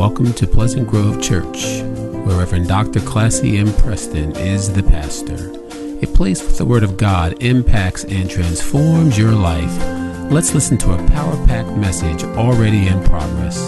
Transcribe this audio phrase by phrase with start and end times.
[0.00, 1.82] Welcome to Pleasant Grove Church,
[2.24, 3.00] where Reverend Dr.
[3.00, 3.70] Classy M.
[3.74, 5.52] Preston is the pastor.
[6.00, 9.70] A place where the Word of God impacts and transforms your life.
[10.32, 13.58] Let's listen to a power packed message already in progress.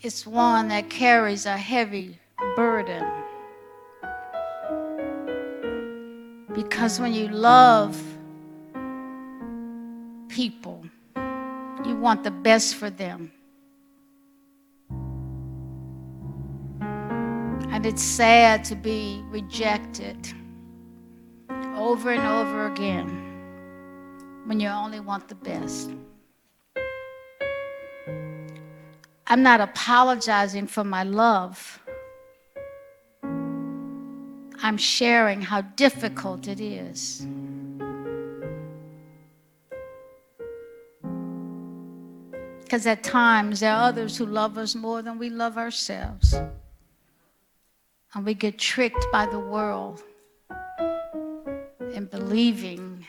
[0.00, 2.20] It's one that carries a heavy
[2.54, 3.04] burden.
[6.54, 8.13] Because when you love
[10.34, 10.84] people,
[11.86, 13.30] you want the best for them.
[17.70, 20.16] And it's sad to be rejected
[21.76, 23.08] over and over again
[24.46, 25.92] when you only want the best.
[29.28, 31.80] I'm not apologizing for my love.
[33.22, 37.24] I'm sharing how difficult it is.
[42.74, 46.34] Because at times there are others who love us more than we love ourselves.
[48.12, 50.02] And we get tricked by the world
[51.92, 53.06] in believing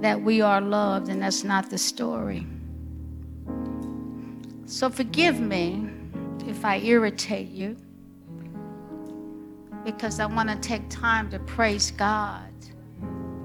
[0.00, 2.46] that we are loved, and that's not the story.
[4.64, 5.90] So forgive me
[6.46, 7.76] if I irritate you
[9.84, 12.52] because I want to take time to praise God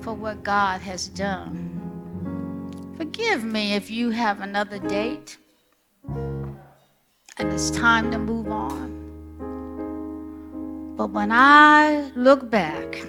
[0.02, 1.71] for what God has done.
[3.02, 5.40] Forgive me if you have another date
[6.06, 6.56] and
[7.52, 8.92] it's time to move on.
[10.96, 13.02] But when I look back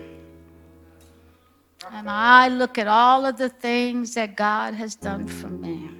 [1.90, 5.90] and I look at all of the things that God has done for me,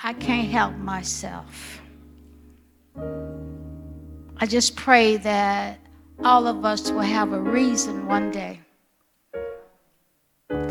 [0.00, 1.80] I can't help myself.
[4.36, 5.78] I just pray that
[6.22, 8.60] all of us will have a reason one day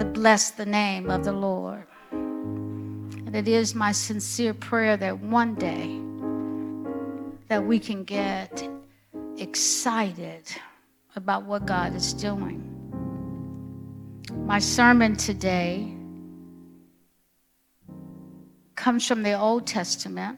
[0.04, 1.86] to bless the name of the Lord.
[2.12, 5.98] And it is my sincere prayer that one day
[7.48, 8.68] that we can get
[9.38, 10.44] excited
[11.16, 12.60] about what God is doing.
[14.46, 15.96] My sermon today
[18.76, 20.38] comes from the Old Testament,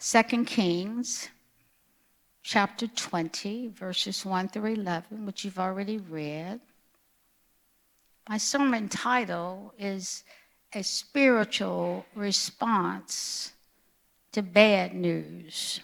[0.00, 1.28] 2 Kings
[2.42, 6.60] chapter 20, verses 1 through 11, which you've already read.
[8.28, 10.24] My sermon title is
[10.74, 13.52] A Spiritual Response
[14.32, 15.80] to Bad News.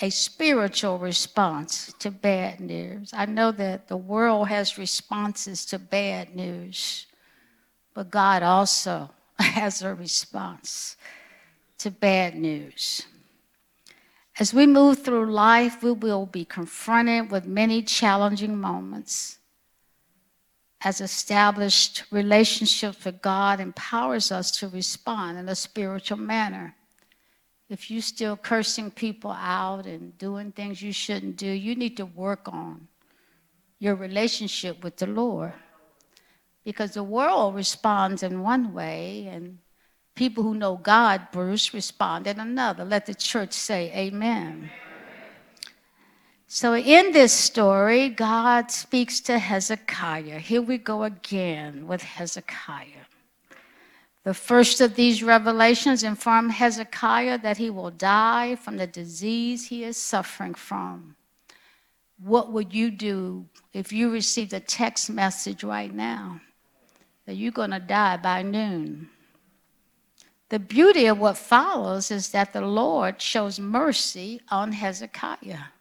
[0.00, 3.12] A spiritual response to bad news.
[3.12, 7.06] I know that the world has responses to bad news,
[7.94, 10.96] but God also has a response
[11.78, 13.06] to bad news.
[14.38, 19.38] As we move through life, we will be confronted with many challenging moments.
[20.80, 26.74] As established relationships with God empowers us to respond in a spiritual manner.
[27.68, 32.06] If you're still cursing people out and doing things you shouldn't do, you need to
[32.06, 32.88] work on
[33.78, 35.52] your relationship with the Lord.
[36.64, 39.58] Because the world responds in one way and
[40.14, 42.84] People who know God, Bruce, respond in another.
[42.84, 44.70] Let the church say amen.
[46.46, 50.38] So, in this story, God speaks to Hezekiah.
[50.38, 53.06] Here we go again with Hezekiah.
[54.24, 59.82] The first of these revelations inform Hezekiah that he will die from the disease he
[59.82, 61.16] is suffering from.
[62.18, 66.40] What would you do if you received a text message right now
[67.26, 69.08] that you're going to die by noon?
[70.52, 75.72] The beauty of what follows is that the Lord shows mercy on Hezekiah.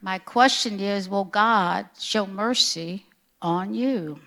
[0.00, 3.06] My question is Will God show mercy
[3.42, 4.20] on you?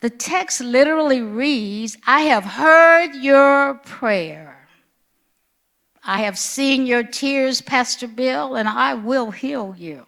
[0.00, 4.68] The text literally reads I have heard your prayer.
[6.04, 10.06] I have seen your tears, Pastor Bill, and I will heal you.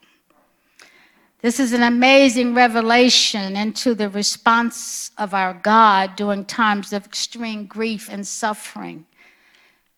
[1.40, 7.67] This is an amazing revelation into the response of our God during times of extreme
[7.67, 9.06] grief and suffering.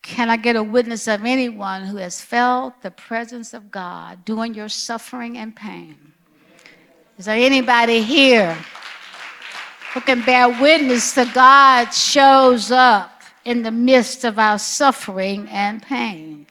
[0.03, 4.53] Can I get a witness of anyone who has felt the presence of God during
[4.53, 6.13] your suffering and pain?
[7.17, 8.55] Is there anybody here
[9.95, 15.81] who can bear witness that God shows up in the midst of our suffering and
[15.81, 16.45] pain?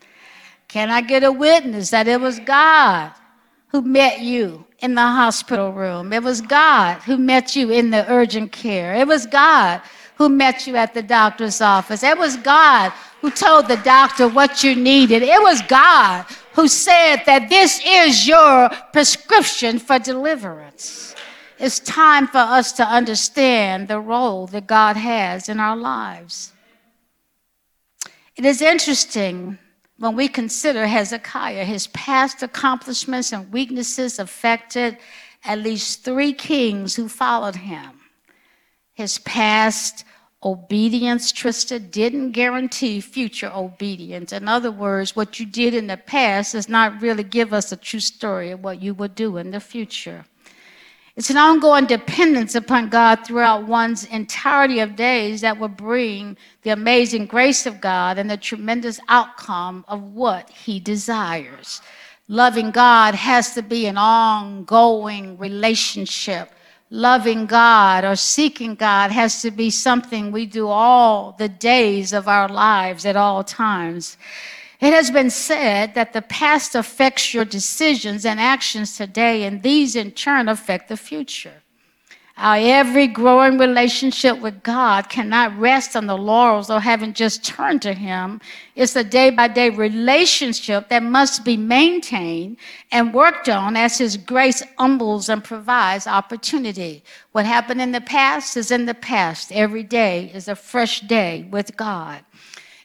[0.67, 3.13] Can I get a witness that it was God
[3.71, 6.13] who met you in the hospital room.
[6.13, 8.95] It was God who met you in the urgent care.
[8.95, 9.81] It was God
[10.17, 12.03] who met you at the doctor's office.
[12.03, 15.23] It was God who told the doctor what you needed.
[15.23, 21.15] It was God who said that this is your prescription for deliverance.
[21.59, 26.53] It's time for us to understand the role that God has in our lives.
[28.37, 29.59] It is interesting
[30.01, 34.97] when we consider Hezekiah, his past accomplishments and weaknesses affected
[35.45, 38.01] at least three kings who followed him.
[38.95, 40.07] His past
[40.43, 44.33] obedience, Trista, didn't guarantee future obedience.
[44.33, 47.77] In other words, what you did in the past does not really give us a
[47.77, 50.25] true story of what you will do in the future.
[51.21, 56.71] It's an ongoing dependence upon God throughout one's entirety of days that will bring the
[56.71, 61.83] amazing grace of God and the tremendous outcome of what He desires.
[62.29, 66.53] Loving God has to be an ongoing relationship.
[66.89, 72.29] Loving God or seeking God has to be something we do all the days of
[72.29, 74.17] our lives at all times.
[74.81, 79.95] It has been said that the past affects your decisions and actions today, and these
[79.95, 81.63] in turn affect the future.
[82.39, 87.83] Our every growing relationship with God cannot rest on the laurels of having just turned
[87.83, 88.41] to Him.
[88.75, 92.57] It's a day by day relationship that must be maintained
[92.91, 97.05] and worked on as His grace humbles and provides opportunity.
[97.33, 99.53] What happened in the past is in the past.
[99.53, 102.25] Every day is a fresh day with God.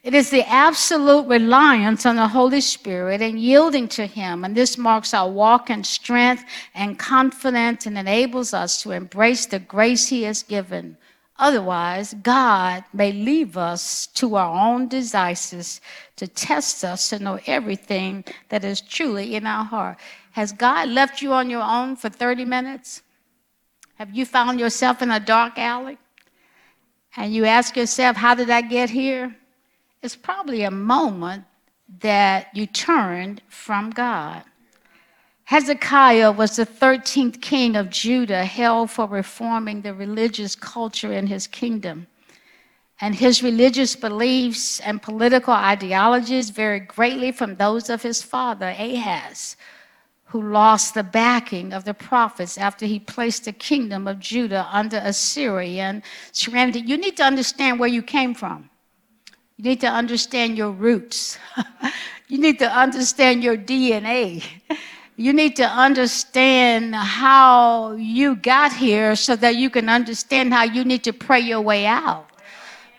[0.06, 4.46] It is the absolute reliance on the Holy Spirit and yielding to Him.
[4.46, 9.58] And this marks our walk in strength and confidence and enables us to embrace the
[9.58, 10.96] grace He has given.
[11.40, 15.82] Otherwise, God may leave us to our own desires
[16.18, 19.98] to test us to know everything that is truly in our heart.
[20.34, 23.02] Has God left you on your own for 30 minutes?
[23.96, 25.98] Have you found yourself in a dark alley?
[27.18, 29.36] And you ask yourself, How did I get here?
[30.02, 31.46] It's probably a moment
[32.02, 34.44] that you turned from God.
[35.46, 41.46] Hezekiah was the 13th king of Judah, held for reforming the religious culture in his
[41.46, 42.08] kingdom.
[43.00, 49.56] And his religious beliefs and political ideologies varied greatly from those of his father, Ahaz,
[50.24, 54.98] who lost the backing of the prophets after he placed the kingdom of Judah under
[54.98, 56.02] Assyrian
[56.32, 56.80] surrender.
[56.80, 58.70] You need to understand where you came from.
[59.58, 61.38] You need to understand your roots.
[62.28, 64.44] you need to understand your DNA.
[65.16, 70.84] You need to understand how you got here so that you can understand how you
[70.84, 72.28] need to pray your way out.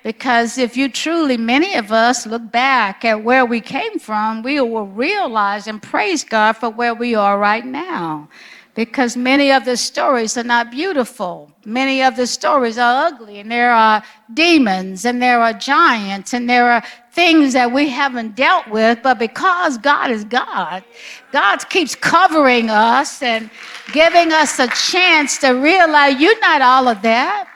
[0.03, 4.59] Because if you truly, many of us look back at where we came from, we
[4.61, 8.31] will realize and praise God for where we are right now
[8.77, 11.51] because many of the stories are not beautiful.
[11.65, 14.03] Many of the stories are ugly, and there are
[14.35, 19.03] demons, and there are giants, and there are things that we haven't dealt with.
[19.03, 20.85] But because God is God,
[21.33, 23.51] God keeps covering us and
[23.93, 27.49] giving us a chance to realize you're not all of that.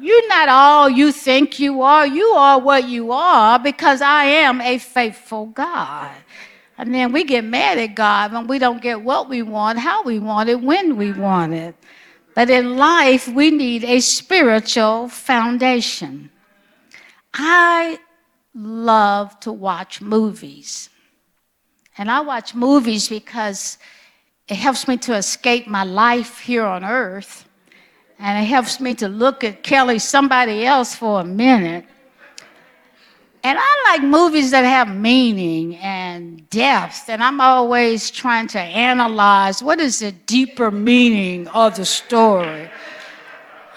[0.00, 2.06] You're not all you think you are.
[2.06, 6.10] You are what you are because I am a faithful God.
[6.80, 10.02] And then we get mad at God when we don't get what we want, how
[10.02, 11.74] we want it, when we want it.
[12.34, 16.30] But in life, we need a spiritual foundation.
[17.34, 17.98] I
[18.54, 20.88] love to watch movies.
[21.98, 23.76] And I watch movies because
[24.48, 27.44] it helps me to escape my life here on earth.
[28.18, 31.84] And it helps me to look at Kelly, somebody else, for a minute
[33.42, 35.99] and I like movies that have meaning and
[36.50, 42.70] depth, and I'm always trying to analyze what is the deeper meaning of the story.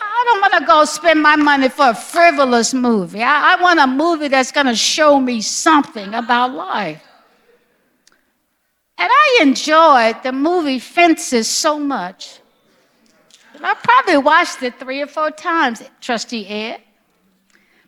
[0.01, 3.21] I don't want to go spend my money for a frivolous movie.
[3.21, 7.03] I, I want a movie that's going to show me something about life.
[8.97, 12.39] And I enjoyed the movie Fences so much.
[13.61, 16.82] I probably watched it three or four times, Trustee Ed.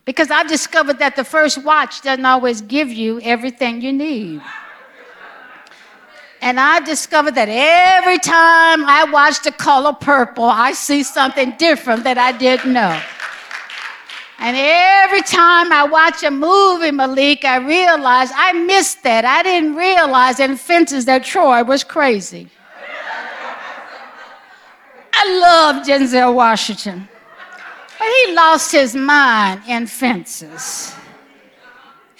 [0.06, 4.40] Because I've discovered that the first watch doesn't always give you everything you need.
[6.40, 12.04] And I discovered that every time I watch the color purple, I see something different
[12.04, 13.02] that I didn't know.
[14.38, 19.24] And every time I watch a movie, Malik, I realize I missed that.
[19.24, 22.48] I didn't realize in Fences that Troy was crazy.
[25.12, 27.08] I love Denzel Washington.
[27.98, 30.94] But he lost his mind in fences.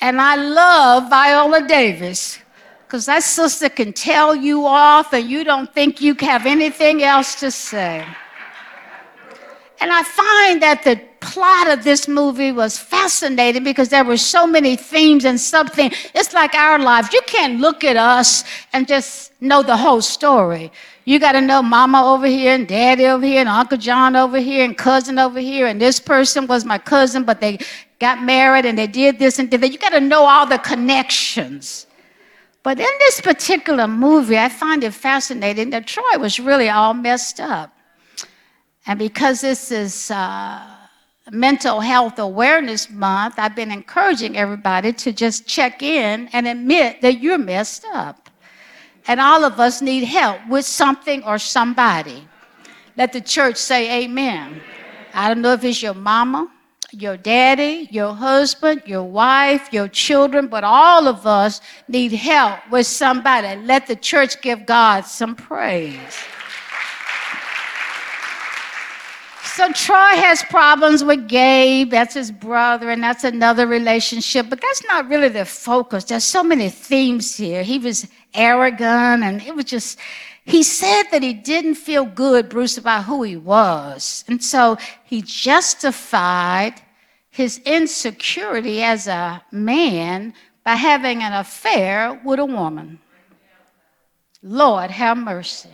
[0.01, 2.39] And I love Viola Davis
[2.87, 7.35] because that sister can tell you off and you don't think you have anything else
[7.41, 8.07] to say.
[9.81, 14.47] And I find that the plot of this movie was fascinating because there were so
[14.47, 15.95] many themes and themes.
[16.15, 17.13] It's like our lives.
[17.13, 20.73] You can't look at us and just know the whole story.
[21.07, 24.39] You got to know mama over here and daddy over here and Uncle John over
[24.39, 25.69] here and cousin over here.
[25.69, 27.61] And this person was my cousin, but they
[28.01, 29.73] got married and they did this and did that.
[29.73, 31.87] You got to know all the connections.
[32.65, 37.39] But in this particular movie, I find it fascinating that Troy was really all messed
[37.39, 37.73] up.
[38.85, 40.67] And because this is uh,
[41.31, 47.21] Mental Health Awareness Month, I've been encouraging everybody to just check in and admit that
[47.21, 48.26] you're messed up.
[49.09, 52.27] And all of us need help with something or somebody.
[52.97, 54.61] Let the church say amen.
[55.15, 56.51] I don't know if it's your mama,
[56.93, 62.87] your daddy, your husband, your wife, your children, but all of us need help with
[62.87, 63.61] somebody.
[63.63, 66.17] Let the church give God some praise.
[69.57, 74.85] So Troy has problems with Gabe, that's his brother, and that's another relationship, but that's
[74.85, 76.05] not really the focus.
[76.05, 77.63] There's so many themes here.
[77.63, 79.99] He was arrogant, and it was just,
[80.45, 84.25] he said that he didn't feel good, Bruce, about who he was.
[84.29, 86.75] And so he justified
[87.31, 90.35] his insecurity as a man
[90.65, 92.99] by having an affair with a woman.
[94.43, 95.71] Lord, have mercy.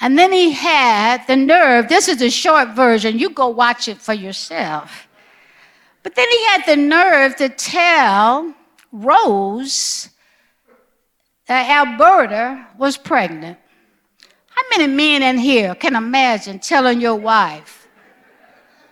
[0.00, 3.98] And then he had the nerve, this is the short version, you go watch it
[3.98, 5.08] for yourself.
[6.02, 8.54] But then he had the nerve to tell
[8.90, 10.08] Rose
[11.46, 13.58] that Alberta was pregnant.
[14.48, 17.88] How many men in here can imagine telling your wife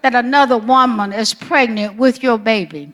[0.02, 2.92] that another woman is pregnant with your baby?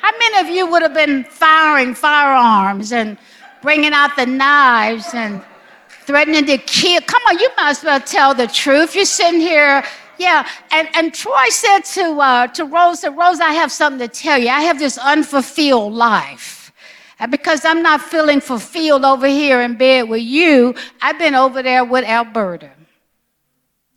[0.00, 3.18] How many of you would have been firing firearms and
[3.64, 5.42] bringing out the knives and
[5.88, 7.00] threatening to kill.
[7.00, 8.94] Come on, you might as well tell the truth.
[8.94, 9.82] You're sitting here,
[10.18, 10.46] yeah.
[10.70, 14.50] And, and Troy said to, uh, to Rose, Rose, I have something to tell you.
[14.50, 16.72] I have this unfulfilled life.
[17.18, 21.62] And because I'm not feeling fulfilled over here in bed with you, I've been over
[21.62, 22.70] there with Alberta.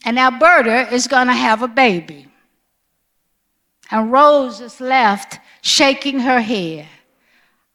[0.06, 2.28] And Alberta is going to have a baby.
[3.92, 6.88] And Rose is left shaking her head.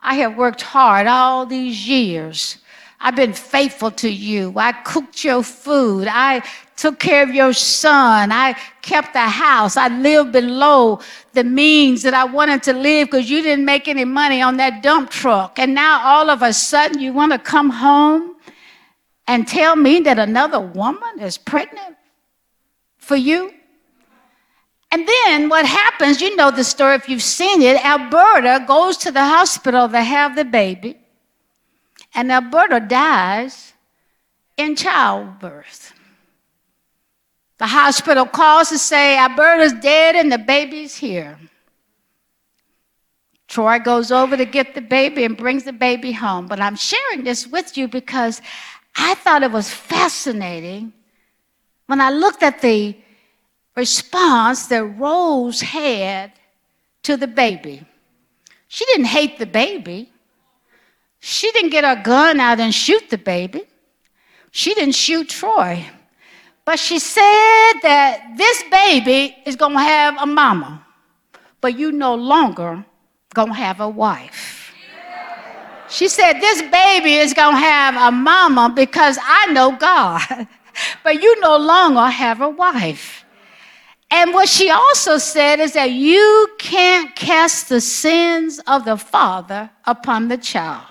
[0.03, 2.59] I have worked hard all these years.
[3.01, 4.53] I've been faithful to you.
[4.57, 6.07] I cooked your food.
[6.09, 6.43] I
[6.77, 8.31] took care of your son.
[8.31, 9.77] I kept the house.
[9.77, 11.01] I lived below
[11.33, 14.83] the means that I wanted to live because you didn't make any money on that
[14.83, 15.59] dump truck.
[15.59, 18.37] And now all of a sudden you want to come home
[19.27, 21.97] and tell me that another woman is pregnant
[22.99, 23.53] for you?
[24.93, 29.11] And then what happens, you know the story if you've seen it, Alberta goes to
[29.11, 30.99] the hospital to have the baby,
[32.15, 33.73] and Alberta dies
[34.59, 35.95] in childbirth.
[37.57, 41.39] The hospital calls to say Alberta's dead and the baby's here.
[43.49, 46.47] Troy goes over to get the baby and brings the baby home.
[46.47, 48.43] But I'm sharing this with you because
[48.97, 50.93] I thought it was fascinating
[51.87, 52.95] when I looked at the
[53.77, 56.33] response that Rose had
[57.03, 57.85] to the baby.
[58.69, 60.11] She didn't hate the baby.
[61.21, 63.65] She didn't get her gun out and shoot the baby.
[64.51, 65.85] She didn't shoot Troy.
[66.65, 70.87] But she said that this baby is going to have a mama,
[71.61, 72.85] but you no longer
[73.35, 74.73] going to have a wife.
[75.89, 80.47] She said, This baby is going to have a mama because I know God,
[81.05, 83.22] but you no longer have a wife.
[84.15, 89.71] And what she also said is that you can't cast the sins of the father
[89.87, 90.85] upon the child.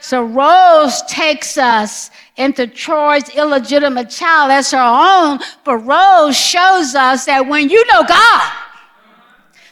[0.00, 7.26] So Rose takes us into Troy's illegitimate child as her own, but Rose shows us
[7.26, 8.52] that when you know God,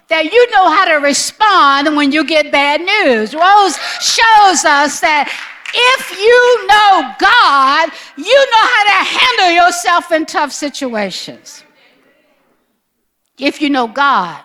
[0.06, 3.34] that you know how to respond when you get bad news.
[3.34, 5.26] Rose shows us that
[5.74, 11.64] if you know God, you know how to handle yourself in tough situations.
[13.40, 14.42] If you know God,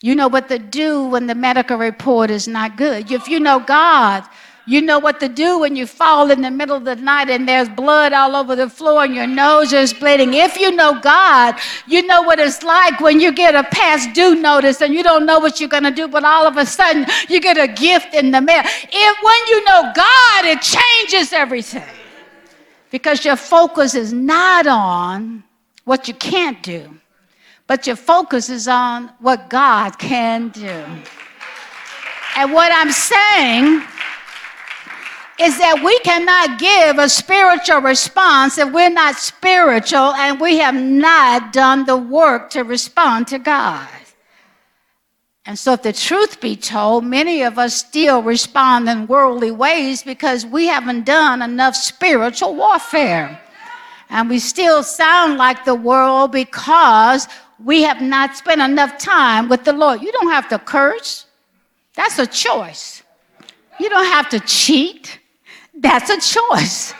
[0.00, 3.10] you know what to do when the medical report is not good.
[3.10, 4.24] If you know God,
[4.64, 7.48] you know what to do when you fall in the middle of the night and
[7.48, 10.34] there's blood all over the floor and your nose is bleeding.
[10.34, 14.34] If you know God, you know what it's like when you get a past due
[14.34, 17.06] notice and you don't know what you're going to do, but all of a sudden
[17.28, 18.62] you get a gift in the mail.
[18.64, 21.88] If when you know God, it changes everything
[22.90, 25.42] because your focus is not on
[25.84, 26.88] what you can't do
[27.68, 30.84] but your focus is on what God can do.
[32.36, 33.82] And what I'm saying
[35.38, 40.74] is that we cannot give a spiritual response if we're not spiritual and we have
[40.74, 43.88] not done the work to respond to God.
[45.44, 50.02] And so, if the truth be told, many of us still respond in worldly ways
[50.02, 53.40] because we haven't done enough spiritual warfare.
[54.10, 57.28] And we still sound like the world because
[57.64, 60.00] we have not spent enough time with the Lord.
[60.02, 61.26] You don't have to curse,
[61.94, 63.02] that's a choice.
[63.80, 65.20] You don't have to cheat,
[65.74, 66.94] that's a choice.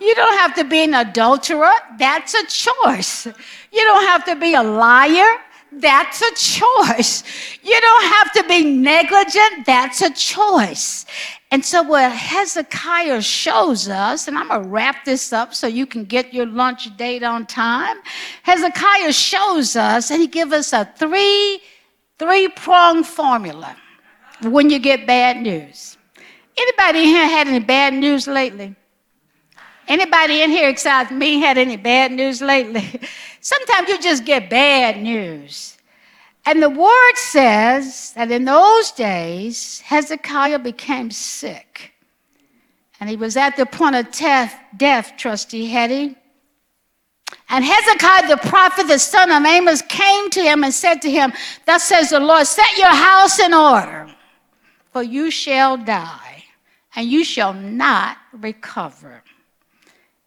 [0.00, 3.26] You don't have to be an adulterer, that's a choice.
[3.26, 5.38] You don't have to be a liar,
[5.72, 7.24] that's a choice.
[7.62, 9.64] You don't have to be negligent.
[9.64, 11.06] That's a choice.
[11.52, 15.84] And so, what Hezekiah shows us, and I'm going to wrap this up so you
[15.84, 17.98] can get your lunch date on time.
[18.42, 21.60] Hezekiah shows us, and he gives us a three,
[22.18, 23.76] three prong formula
[24.40, 25.98] when you get bad news.
[26.56, 28.74] Anybody in here had any bad news lately?
[29.88, 32.98] Anybody in here besides me had any bad news lately?
[33.42, 35.76] Sometimes you just get bad news.
[36.44, 41.92] And the word says that in those days, Hezekiah became sick.
[42.98, 46.16] And he was at the point of death, death Trustee Hetty.
[47.48, 51.32] And Hezekiah the prophet, the son of Amoz, came to him and said to him,
[51.66, 54.08] Thus says the Lord, set your house in order,
[54.92, 56.44] for you shall die,
[56.96, 59.22] and you shall not recover.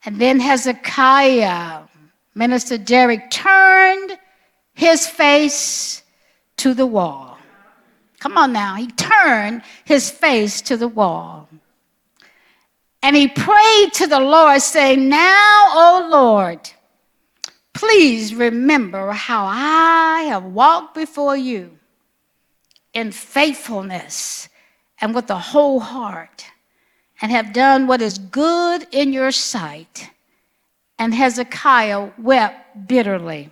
[0.06, 1.84] And then Hezekiah,
[2.36, 4.18] Minister Derek, turned
[4.74, 6.04] his face
[6.58, 7.38] to the wall.
[8.20, 8.76] Come on now.
[8.76, 11.48] He turned his face to the wall.
[13.04, 16.72] And he prayed to the Lord, saying, Now, O Lord,
[17.74, 21.78] please remember how I have walked before you
[22.94, 24.50] in faithfulness
[25.00, 26.48] and with a whole heart
[27.22, 30.10] and have done what is good in your sight.
[30.98, 33.52] And Hezekiah wept bitterly.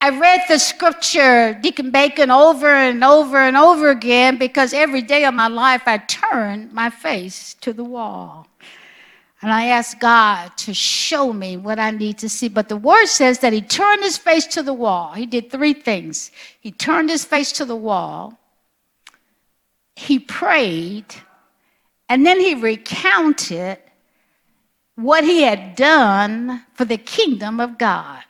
[0.00, 5.24] I read the scripture, Deacon Bacon, over and over and over again because every day
[5.24, 8.46] of my life I turn my face to the wall.
[9.42, 12.48] And I ask God to show me what I need to see.
[12.48, 15.12] But the word says that he turned his face to the wall.
[15.12, 16.30] He did three things
[16.60, 18.38] he turned his face to the wall,
[19.94, 21.06] he prayed,
[22.08, 23.78] and then he recounted
[24.94, 28.22] what he had done for the kingdom of God.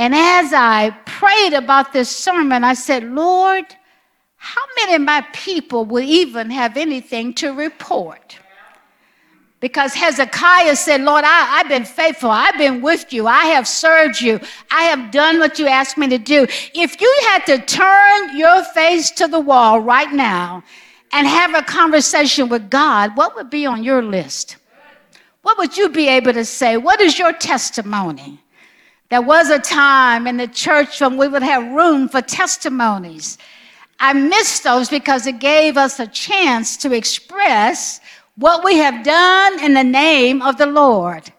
[0.00, 3.66] And as I prayed about this sermon, I said, Lord,
[4.36, 8.38] how many of my people will even have anything to report?
[9.60, 12.30] Because Hezekiah said, Lord, I, have been faithful.
[12.30, 13.26] I've been with you.
[13.26, 14.40] I have served you.
[14.70, 16.46] I have done what you asked me to do.
[16.74, 20.64] If you had to turn your face to the wall right now
[21.12, 24.56] and have a conversation with God, what would be on your list?
[25.42, 26.78] What would you be able to say?
[26.78, 28.39] What is your testimony?
[29.10, 33.38] There was a time in the church when we would have room for testimonies.
[33.98, 38.00] I miss those because it gave us a chance to express
[38.36, 41.30] what we have done in the name of the Lord.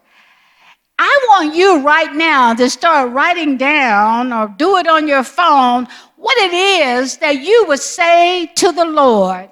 [1.00, 5.88] I want you right now to start writing down or do it on your phone
[6.18, 9.50] what it is that you would say to the Lord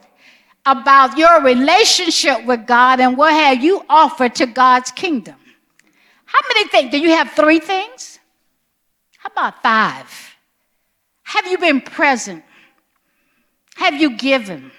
[0.66, 5.36] about your relationship with God and what have you offered to God's kingdom.
[6.32, 6.92] How many things?
[6.92, 8.20] Do you have three things?
[9.18, 10.36] How about five?
[11.24, 12.44] Have you been present?
[13.76, 14.72] Have you given?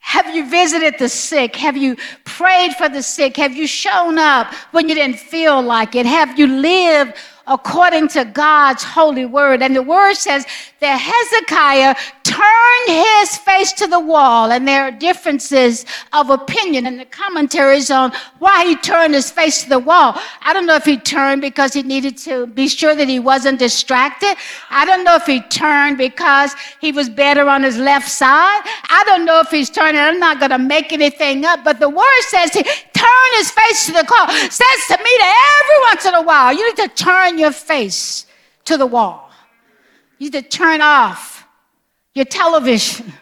[0.00, 1.56] Have you visited the sick?
[1.56, 3.36] Have you prayed for the sick?
[3.38, 6.04] Have you shown up when you didn't feel like it?
[6.04, 7.14] Have you lived
[7.46, 9.62] according to God's holy word.
[9.62, 10.46] And the word says
[10.80, 11.94] that Hezekiah
[12.34, 17.90] turned his face to the wall, and there are differences of opinion in the commentaries
[17.90, 20.18] on why he turned his face to the wall.
[20.42, 23.58] I don't know if he turned because he needed to be sure that he wasn't
[23.58, 24.34] distracted.
[24.70, 28.62] I don't know if he turned because he was better on his left side.
[28.98, 30.00] I don't know if he's turning.
[30.00, 33.86] I'm not going to make anything up, but the word says he turned his face
[33.86, 34.28] to the wall.
[34.28, 38.26] Says to me that every once in a while you need to turn your face
[38.64, 39.30] to the wall.
[40.18, 41.33] You need to turn off
[42.14, 43.12] your television.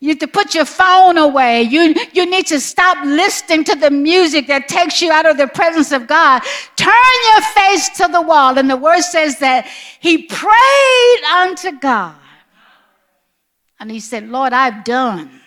[0.00, 1.62] You need to put your phone away.
[1.62, 5.48] You, you need to stop listening to the music that takes you out of the
[5.48, 6.42] presence of God.
[6.76, 6.92] Turn
[7.32, 8.56] your face to the wall.
[8.58, 9.66] And the word says that
[9.98, 12.14] he prayed unto God.
[13.80, 15.40] And he said, Lord, I've done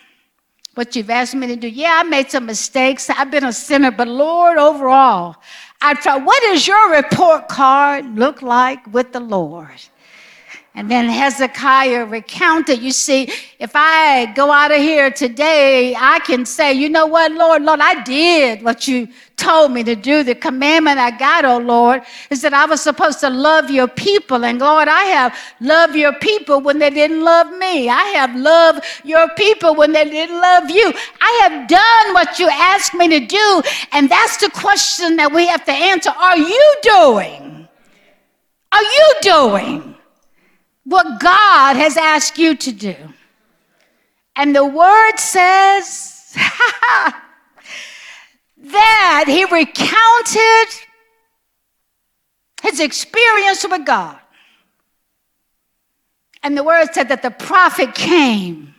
[0.74, 1.68] what you've asked me to do.
[1.68, 3.08] Yeah, I made some mistakes.
[3.08, 5.36] I've been a sinner, but Lord, overall,
[5.80, 6.24] I tried.
[6.24, 9.80] What does your report card look like with the Lord?
[10.74, 12.80] And then Hezekiah recounted.
[12.80, 17.30] You see, if I go out of here today, I can say, you know what,
[17.32, 19.06] Lord, Lord, I did what you
[19.36, 20.22] told me to do.
[20.22, 24.46] The commandment I got, oh Lord, is that I was supposed to love your people.
[24.46, 27.90] And Lord, I have loved your people when they didn't love me.
[27.90, 30.90] I have loved your people when they didn't love you.
[31.20, 33.62] I have done what you asked me to do.
[33.92, 36.10] And that's the question that we have to answer.
[36.10, 37.68] Are you doing?
[38.72, 39.91] Are you doing?
[40.84, 42.96] What God has asked you to do.
[44.36, 46.34] And the word says
[48.56, 50.68] that he recounted
[52.62, 54.18] his experience with God.
[56.42, 58.74] And the word said that the prophet came,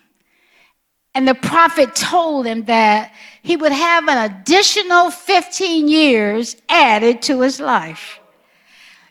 [1.16, 7.42] and the prophet told him that he would have an additional 15 years added to
[7.42, 8.20] his life.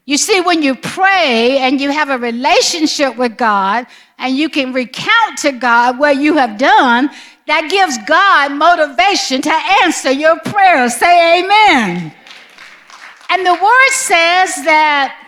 [0.04, 3.86] You see, when you pray and you have a relationship with God
[4.18, 7.08] and you can recount to God what you have done,
[7.46, 9.52] that gives God motivation to
[9.84, 10.96] answer your prayers.
[10.96, 12.12] Say amen.
[13.30, 15.18] And the word says that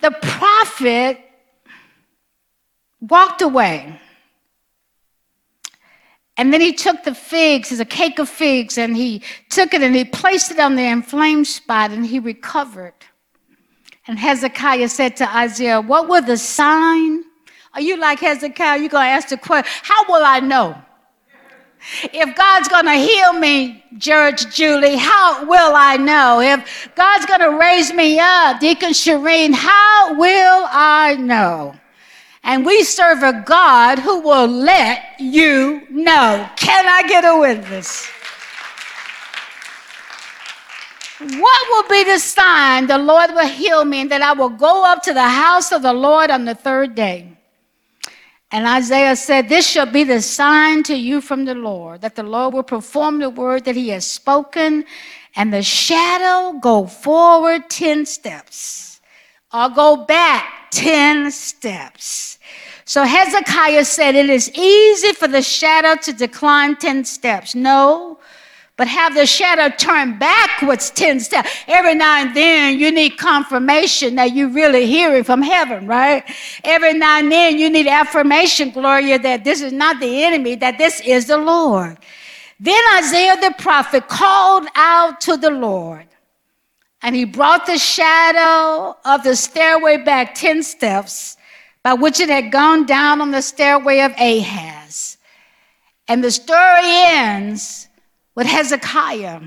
[0.00, 1.18] the prophet
[3.00, 4.00] walked away.
[6.36, 9.82] And then he took the figs, it's a cake of figs, and he took it
[9.82, 12.94] and he placed it on the inflamed spot and he recovered.
[14.06, 17.24] And Hezekiah said to Isaiah, What will the sign?
[17.72, 18.78] Are you like Hezekiah?
[18.78, 20.76] You're going to ask the question, How will I know?
[22.12, 26.40] If God's going to heal me, Judge Julie, how will I know?
[26.40, 31.74] If God's going to raise me up, Deacon Shireen, how will I know?
[32.42, 36.48] And we serve a God who will let you know.
[36.56, 38.10] Can I get a witness?
[41.18, 44.84] What will be the sign the Lord will heal me and that I will go
[44.84, 47.34] up to the house of the Lord on the third day?
[48.50, 52.22] And Isaiah said, This shall be the sign to you from the Lord, that the
[52.22, 54.84] Lord will perform the word that he has spoken,
[55.36, 59.00] and the shadow go forward 10 steps,
[59.52, 62.38] or go back 10 steps.
[62.84, 67.54] So Hezekiah said, It is easy for the shadow to decline 10 steps.
[67.54, 68.18] No,
[68.76, 71.48] but have the shadow turn backwards 10 steps.
[71.68, 76.24] Every now and then you need confirmation that you're really hearing from heaven, right?
[76.64, 80.78] Every now and then you need affirmation, Gloria, that this is not the enemy, that
[80.78, 81.98] this is the Lord.
[82.58, 86.06] Then Isaiah the prophet called out to the Lord,
[87.02, 91.36] and he brought the shadow of the stairway back 10 steps
[91.84, 95.18] by which it had gone down on the stairway of Ahaz.
[96.08, 97.88] And the story ends
[98.34, 99.40] with Hezekiah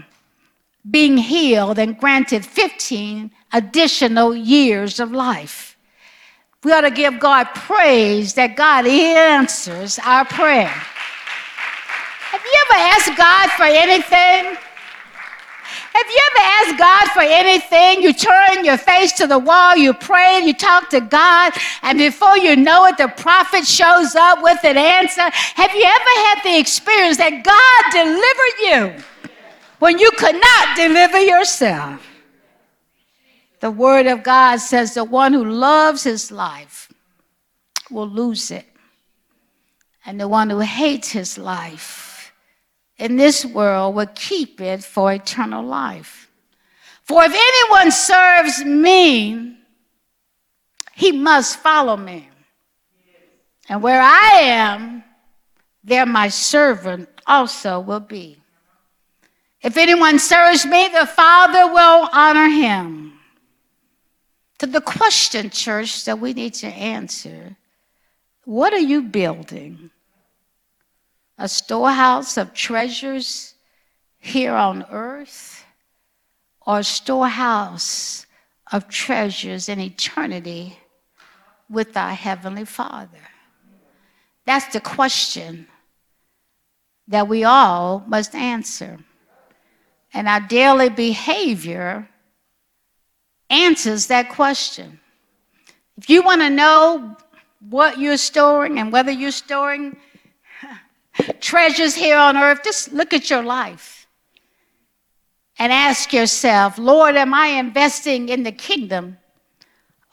[0.90, 5.78] being healed and granted 15 additional years of life.
[6.64, 10.68] We ought to give God praise that God answers our prayer.
[10.68, 14.58] Have you ever asked God for anything?
[15.98, 18.04] Have you ever asked God for anything?
[18.04, 22.38] You turn your face to the wall, you pray, you talk to God, and before
[22.38, 25.24] you know it, the prophet shows up with an answer.
[25.24, 28.58] Have you ever had the experience that God delivered
[29.00, 29.04] you
[29.80, 32.08] when you could not deliver yourself?
[33.60, 36.94] The Word of God says the one who loves his life
[37.90, 38.68] will lose it,
[40.06, 42.07] and the one who hates his life
[42.98, 46.30] in this world will keep it for eternal life.
[47.04, 49.58] For if anyone serves me,
[50.94, 52.30] he must follow me.
[53.70, 55.04] And where I am,
[55.84, 58.38] there my servant also will be.
[59.62, 63.14] If anyone serves me, the Father will honor him.
[64.60, 67.56] To the question, church, that we need to answer
[68.44, 69.92] what are you building?
[71.38, 73.54] A storehouse of treasures
[74.20, 75.66] here on earth
[76.66, 78.26] or a storehouse
[78.72, 80.78] of treasures in eternity
[81.70, 83.20] with our Heavenly Father?
[84.46, 85.68] That's the question
[87.08, 88.98] that we all must answer.
[90.14, 92.10] And our daily behavior
[93.50, 95.00] answers that question.
[95.98, 97.18] If you want to know
[97.70, 99.98] what you're storing and whether you're storing
[101.40, 104.08] treasures here on earth, just look at your life
[105.60, 109.18] and ask yourself, Lord, am I investing in the kingdom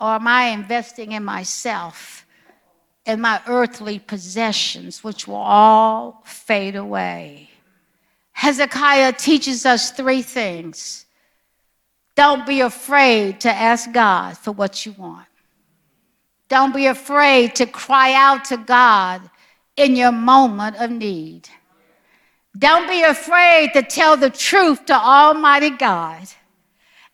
[0.00, 2.26] or am I investing in myself
[3.06, 7.50] and my earthly possessions, which will all fade away?
[8.32, 11.06] Hezekiah teaches us three things.
[12.16, 15.26] Don't be afraid to ask God for what you want.
[16.48, 19.30] Don't be afraid to cry out to God
[19.76, 21.48] in your moment of need.
[22.56, 26.28] Don't be afraid to tell the truth to Almighty God.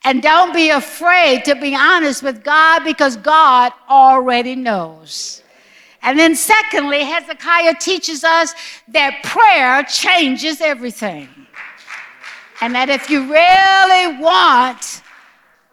[0.04, 5.42] And don't be afraid to be honest with God because God already knows.
[6.02, 8.54] And then, secondly, Hezekiah teaches us
[8.88, 11.28] that prayer changes everything.
[12.62, 15.02] And that if you really want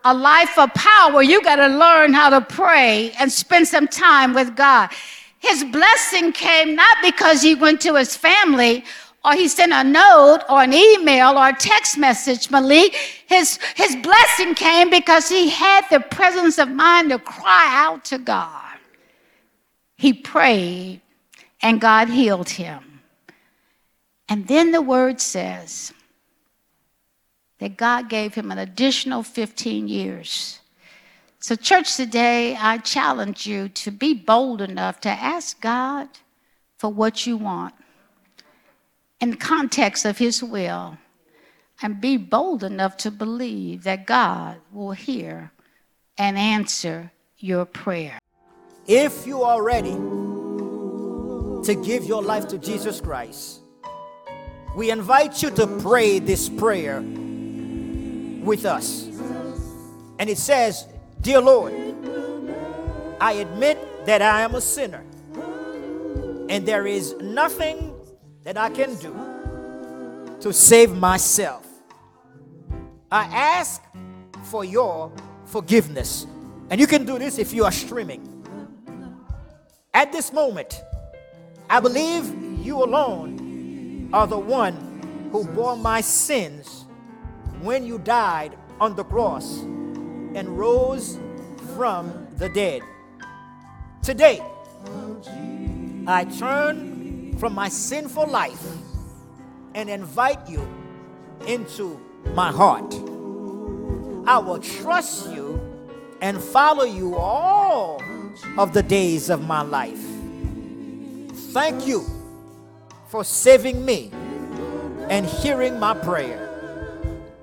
[0.04, 4.34] a life of power, you got to learn how to pray and spend some time
[4.34, 4.90] with God.
[5.40, 8.84] His blessing came not because he went to his family
[9.24, 12.96] or he sent a note or an email or a text message, Malik.
[13.28, 18.18] His, his blessing came because he had the presence of mind to cry out to
[18.18, 18.78] God.
[19.98, 21.02] He prayed
[21.62, 23.02] and God healed him.
[24.30, 25.94] And then the word says
[27.60, 30.60] that God gave him an additional 15 years.
[31.48, 36.10] So, church, today I challenge you to be bold enough to ask God
[36.78, 37.74] for what you want
[39.22, 40.98] in the context of His will,
[41.82, 45.54] and be bold enough to believe that God will hear
[46.18, 48.20] and answer your prayer.
[48.86, 49.94] If you are ready
[51.64, 53.62] to give your life to Jesus Christ,
[54.76, 59.06] we invite you to pray this prayer with us.
[60.20, 60.86] And it says,
[61.28, 61.74] Dear Lord,
[63.20, 65.04] I admit that I am a sinner,
[66.48, 67.94] and there is nothing
[68.44, 69.14] that I can do
[70.40, 71.68] to save myself.
[73.12, 73.84] I ask
[74.44, 75.12] for your
[75.44, 76.26] forgiveness.
[76.70, 78.24] And you can do this if you are streaming.
[79.94, 80.82] At this moment,
[81.70, 82.24] I believe
[82.66, 86.86] you alone are the one who bore my sins
[87.60, 89.66] when you died on the cross
[90.36, 91.18] and rose
[91.76, 92.82] from the dead.
[94.02, 94.42] Today,
[96.08, 98.66] I turn from my sinful life
[99.76, 100.68] and invite you
[101.48, 102.00] into
[102.34, 102.94] my heart.
[104.28, 105.62] I will trust you
[106.22, 108.02] and follow you all
[108.58, 110.04] of the days of my life.
[111.54, 112.06] Thank you
[113.08, 114.12] for saving me
[115.10, 116.44] and hearing my prayer.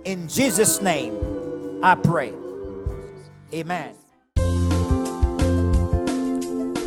[0.05, 2.33] In Jesus' name, I pray.
[3.55, 3.95] Amen.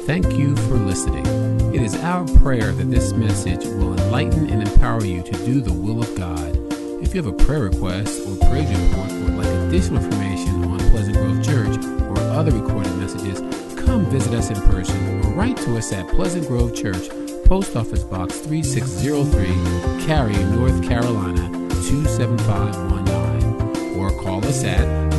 [0.05, 1.25] Thank you for listening.
[1.73, 5.71] It is our prayer that this message will enlighten and empower you to do the
[5.71, 6.57] will of God.
[7.01, 10.79] If you have a prayer request or praise report or would like additional information on
[10.91, 13.39] Pleasant Grove Church or other recorded messages,
[13.79, 17.07] come visit us in person or write to us at Pleasant Grove Church,
[17.45, 21.49] Post Office Box 3603, Cary, North Carolina
[21.87, 25.16] 27519, or call us at